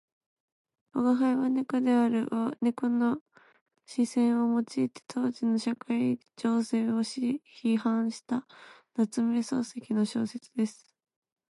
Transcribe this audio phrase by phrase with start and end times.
[0.97, 3.21] 「吾輩は猫である」は猫の
[3.85, 7.43] 視線を用いて当時の社会情勢を批
[7.77, 8.47] 評した
[8.95, 10.95] 夏目漱石の小説です。